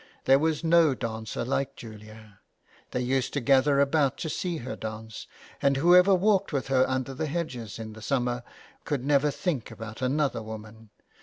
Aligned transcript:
There 0.25 0.39
was 0.39 0.63
no 0.63 0.95
dancer 0.95 1.45
like 1.45 1.75
Julia; 1.75 2.39
they 2.89 3.01
used 3.01 3.33
to 3.33 3.39
gather 3.39 3.79
about 3.79 4.17
to 4.17 4.29
see 4.29 4.57
her 4.65 4.75
dance, 4.75 5.27
and 5.61 5.77
whoever 5.77 6.15
walked 6.15 6.51
with 6.51 6.69
her 6.69 6.89
under 6.89 7.13
the 7.13 7.27
hedges 7.27 7.77
in 7.77 7.93
the 7.93 8.01
summer, 8.01 8.41
could 8.83 9.05
never 9.05 9.29
think 9.29 9.69
about 9.69 10.01
another 10.01 10.41
woman. 10.41 10.89